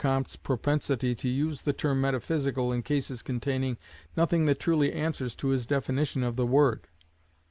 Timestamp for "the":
1.61-1.73, 6.37-6.47